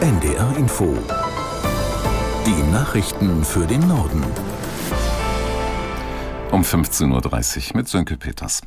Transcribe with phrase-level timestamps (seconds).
[0.00, 0.96] NDR Info.
[2.46, 4.24] Die Nachrichten für den Norden.
[6.50, 8.62] Um 15.30 Uhr mit Sönke Peters.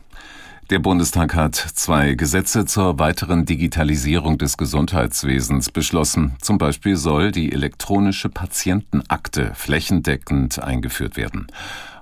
[0.70, 6.36] Der Bundestag hat zwei Gesetze zur weiteren Digitalisierung des Gesundheitswesens beschlossen.
[6.40, 11.48] Zum Beispiel soll die elektronische Patientenakte flächendeckend eingeführt werden.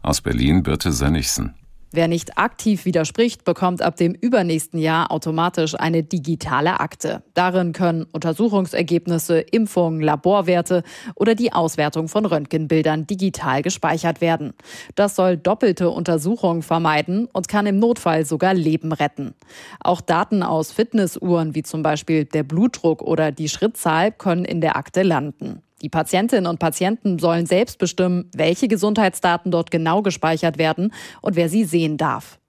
[0.01, 1.55] Aus Berlin Birte Sönnigsen.
[1.93, 7.21] Wer nicht aktiv widerspricht, bekommt ab dem übernächsten Jahr automatisch eine digitale Akte.
[7.33, 10.83] Darin können Untersuchungsergebnisse, Impfungen, Laborwerte
[11.15, 14.53] oder die Auswertung von Röntgenbildern digital gespeichert werden.
[14.95, 19.33] Das soll doppelte Untersuchungen vermeiden und kann im Notfall sogar Leben retten.
[19.81, 24.77] Auch Daten aus Fitnessuhren wie zum Beispiel der Blutdruck oder die Schrittzahl können in der
[24.77, 25.61] Akte landen.
[25.81, 31.49] Die Patientinnen und Patienten sollen selbst bestimmen, welche Gesundheitsdaten dort genau gespeichert werden und wer
[31.49, 32.39] sie sehen darf.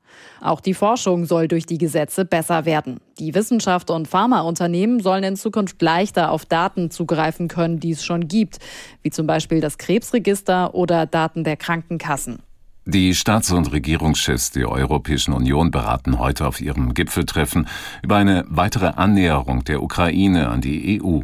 [0.40, 3.00] Auch die Forschung soll durch die Gesetze besser werden.
[3.18, 8.28] Die Wissenschaft und Pharmaunternehmen sollen in Zukunft leichter auf Daten zugreifen können, die es schon
[8.28, 8.58] gibt,
[9.02, 12.40] wie zum Beispiel das Krebsregister oder Daten der Krankenkassen.
[12.84, 17.68] Die Staats- und Regierungschefs der Europäischen Union beraten heute auf ihrem Gipfeltreffen
[18.02, 21.20] über eine weitere Annäherung der Ukraine an die EU.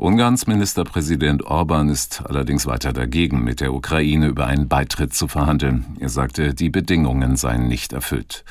[0.00, 5.96] Ungarns Ministerpräsident Orban ist allerdings weiter dagegen, mit der Ukraine über einen Beitritt zu verhandeln.
[5.98, 8.44] Er sagte, die Bedingungen seien nicht erfüllt.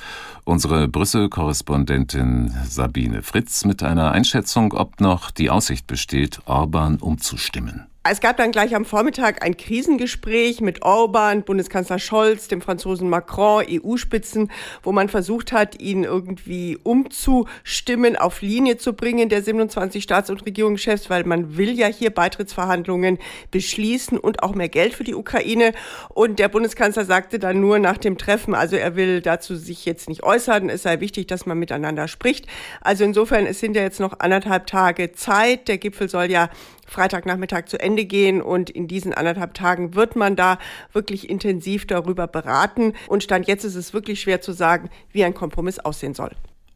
[0.44, 7.88] Unsere Brüssel-Korrespondentin Sabine Fritz mit einer Einschätzung, ob noch die Aussicht besteht, Orban umzustimmen.
[8.10, 13.66] Es gab dann gleich am Vormittag ein Krisengespräch mit Orban, Bundeskanzler Scholz, dem Franzosen Macron,
[13.70, 14.50] EU-Spitzen,
[14.82, 20.46] wo man versucht hat, ihn irgendwie umzustimmen, auf Linie zu bringen, der 27 Staats- und
[20.46, 23.18] Regierungschefs, weil man will ja hier Beitrittsverhandlungen
[23.52, 25.74] beschließen und auch mehr Geld für die Ukraine.
[26.10, 30.08] Und der Bundeskanzler sagte dann nur nach dem Treffen, also er will dazu sich jetzt
[30.08, 32.48] nicht äußern, es sei wichtig, dass man miteinander spricht.
[32.80, 35.68] Also insofern, es sind ja jetzt noch anderthalb Tage Zeit.
[35.68, 36.50] Der Gipfel soll ja
[36.88, 40.58] Freitagnachmittag zu Ende gehen und in diesen anderthalb Tagen wird man da
[40.94, 42.94] wirklich intensiv darüber beraten.
[43.08, 46.32] Und Stand jetzt ist es wirklich schwer zu sagen, wie ein Kompromiss aussehen soll.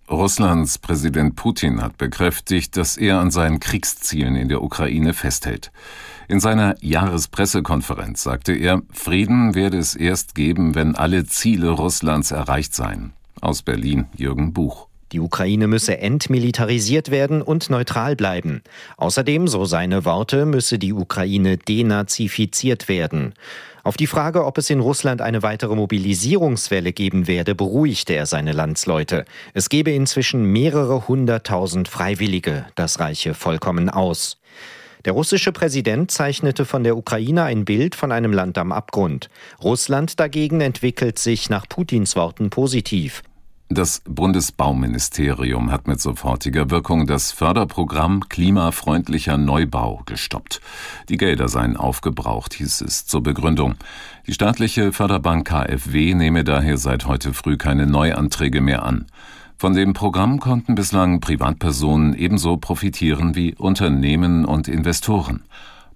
[0.10, 5.72] Russlands Präsident Putin hat bekräftigt, dass er an seinen Kriegszielen in der Ukraine festhält.
[6.28, 12.76] In seiner Jahrespressekonferenz sagte er, Frieden werde es erst geben, wenn alle Ziele Russlands erreicht
[12.76, 13.14] seien.
[13.40, 14.91] Aus Berlin Jürgen Buch.
[15.12, 18.62] Die Ukraine müsse entmilitarisiert werden und neutral bleiben.
[18.98, 23.34] Außerdem, so seine Worte, müsse die Ukraine denazifiziert werden.
[23.84, 28.52] Auf die Frage, ob es in Russland eine weitere Mobilisierungswelle geben werde, beruhigte er seine
[28.52, 29.26] Landsleute.
[29.54, 32.66] Es gebe inzwischen mehrere hunderttausend Freiwillige.
[32.76, 34.38] Das reiche vollkommen aus.
[35.06, 39.30] Der russische Präsident zeichnete von der Ukraine ein Bild von einem Land am Abgrund.
[39.64, 43.24] Russland dagegen entwickelt sich nach Putins Worten positiv.
[43.74, 50.60] Das Bundesbauministerium hat mit sofortiger Wirkung das Förderprogramm Klimafreundlicher Neubau gestoppt.
[51.08, 53.76] Die Gelder seien aufgebraucht, hieß es zur Begründung.
[54.28, 59.06] Die staatliche Förderbank KfW nehme daher seit heute früh keine Neuanträge mehr an.
[59.56, 65.46] Von dem Programm konnten bislang Privatpersonen ebenso profitieren wie Unternehmen und Investoren.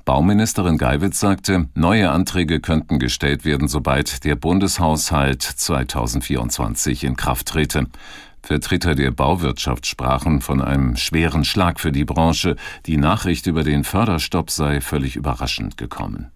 [0.06, 7.88] Bauministerin Geiwitz sagte, neue Anträge könnten gestellt werden, sobald der Bundeshaushalt 2024 in Kraft trete.
[8.44, 12.56] Vertreter der Bauwirtschaft sprachen von einem schweren Schlag für die Branche.
[12.86, 16.30] Die Nachricht über den Förderstopp sei völlig überraschend gekommen.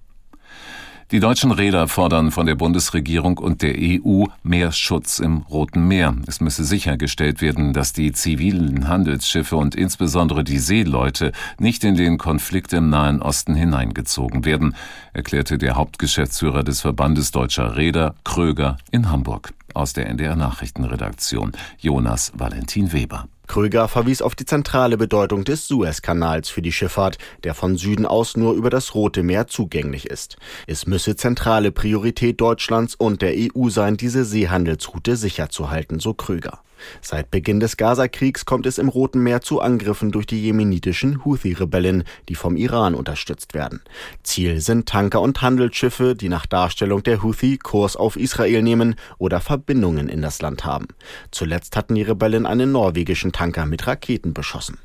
[1.12, 6.16] Die deutschen Räder fordern von der Bundesregierung und der EU mehr Schutz im Roten Meer.
[6.28, 12.20] Es müsse sichergestellt werden, dass die zivilen Handelsschiffe und insbesondere die Seeleute nicht in den
[12.20, 14.76] Konflikt im Nahen Osten hineingezogen werden,
[15.12, 19.56] erklärte der Hauptgeschäftsführer des Verbandes deutscher Räder, Kröger, in Hamburg.
[19.74, 23.26] Aus der NDR Nachrichtenredaktion Jonas Valentin Weber.
[23.50, 28.38] Kröger verwies auf die zentrale Bedeutung des Suezkanals für die Schifffahrt, der von Süden aus
[28.38, 30.38] nur über das Rote Meer zugänglich ist.
[30.68, 36.62] Es müsse zentrale Priorität Deutschlands und der EU sein, diese Seehandelsroute sicherzuhalten, so Kröger.
[37.02, 42.04] Seit Beginn des Gazakriegs kommt es im Roten Meer zu Angriffen durch die jemenitischen Houthi-Rebellen,
[42.28, 43.82] die vom Iran unterstützt werden.
[44.24, 49.40] Ziel sind Tanker und Handelsschiffe, die nach Darstellung der Houthi Kurs auf Israel nehmen oder
[49.40, 50.88] Verbindungen in das Land haben.
[51.32, 54.78] Zuletzt hatten die Rebellen einen norwegischen Tanker mit Raketen beschossen.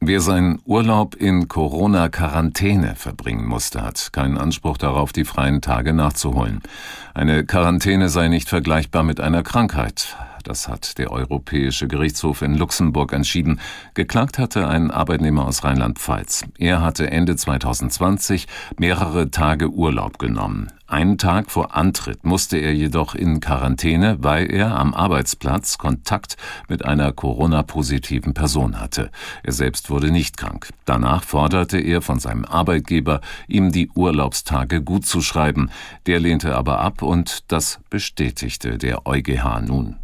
[0.00, 6.60] Wer seinen Urlaub in Corona-Quarantäne verbringen musste, hat keinen Anspruch darauf, die freien Tage nachzuholen.
[7.14, 10.14] Eine Quarantäne sei nicht vergleichbar mit einer Krankheit,
[10.46, 13.58] Das hat der Europäische Gerichtshof in Luxemburg entschieden.
[13.94, 16.44] Geklagt hatte ein Arbeitnehmer aus Rheinland-Pfalz.
[16.56, 18.46] Er hatte Ende 2020
[18.78, 20.70] mehrere Tage Urlaub genommen.
[20.86, 26.36] Einen Tag vor Antritt musste er jedoch in Quarantäne, weil er am Arbeitsplatz Kontakt
[26.68, 29.10] mit einer Corona-positiven Person hatte.
[29.42, 30.68] Er selbst wurde nicht krank.
[30.84, 35.70] Danach forderte er von seinem Arbeitgeber, ihm die Urlaubstage gut zu schreiben.
[36.06, 39.96] Der lehnte aber ab und das bestätigte der EuGH nun.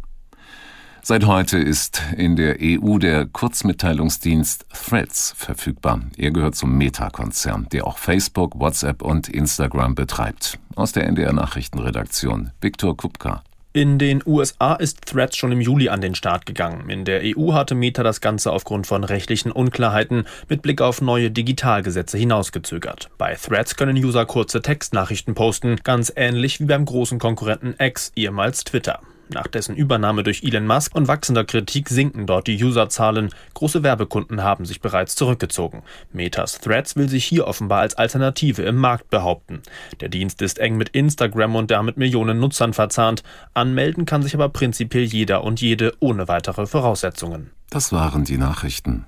[1.05, 5.99] Seit heute ist in der EU der Kurzmitteilungsdienst Threads verfügbar.
[6.15, 10.59] Er gehört zum Meta-Konzern, der auch Facebook, WhatsApp und Instagram betreibt.
[10.75, 13.43] Aus der NDR Nachrichtenredaktion Viktor Kupka.
[13.73, 16.89] In den USA ist Threads schon im Juli an den Start gegangen.
[16.89, 21.31] In der EU hatte Meta das Ganze aufgrund von rechtlichen Unklarheiten mit Blick auf neue
[21.31, 23.09] Digitalgesetze hinausgezögert.
[23.17, 28.63] Bei Threads können User kurze Textnachrichten posten, ganz ähnlich wie beim großen Konkurrenten X, ehemals
[28.63, 29.01] Twitter.
[29.29, 33.29] Nach dessen Übernahme durch Elon Musk und wachsender Kritik sinken dort die Userzahlen.
[33.53, 35.83] Große Werbekunden haben sich bereits zurückgezogen.
[36.11, 39.61] Metas Threads will sich hier offenbar als Alternative im Markt behaupten.
[40.01, 43.23] Der Dienst ist eng mit Instagram und damit Millionen Nutzern verzahnt.
[43.53, 47.51] Anmelden kann sich aber prinzipiell jeder und jede ohne weitere Voraussetzungen.
[47.69, 49.05] Das waren die Nachrichten.